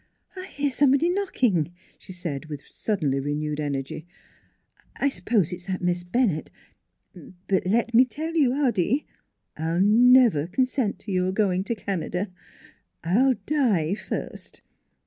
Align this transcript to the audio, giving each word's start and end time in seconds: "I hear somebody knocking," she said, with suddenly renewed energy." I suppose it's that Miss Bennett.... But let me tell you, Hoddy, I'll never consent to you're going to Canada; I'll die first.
"I 0.35 0.47
hear 0.47 0.71
somebody 0.71 1.11
knocking," 1.11 1.75
she 1.99 2.11
said, 2.11 2.45
with 2.45 2.63
suddenly 2.71 3.19
renewed 3.19 3.59
energy." 3.59 4.07
I 4.95 5.09
suppose 5.09 5.53
it's 5.53 5.67
that 5.67 5.83
Miss 5.83 6.01
Bennett.... 6.01 6.49
But 7.47 7.67
let 7.67 7.93
me 7.93 8.05
tell 8.05 8.33
you, 8.33 8.49
Hoddy, 8.55 9.05
I'll 9.57 9.79
never 9.79 10.47
consent 10.47 10.97
to 11.01 11.11
you're 11.11 11.31
going 11.31 11.63
to 11.65 11.75
Canada; 11.75 12.31
I'll 13.03 13.35
die 13.45 13.93
first. 13.93 14.63